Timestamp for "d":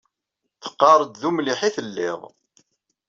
1.21-1.23